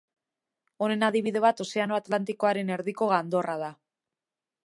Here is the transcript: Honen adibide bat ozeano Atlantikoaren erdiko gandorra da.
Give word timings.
Honen 0.85 1.05
adibide 1.07 1.43
bat 1.43 1.61
ozeano 1.65 1.99
Atlantikoaren 1.99 2.73
erdiko 2.79 3.11
gandorra 3.13 3.61
da. 3.67 3.71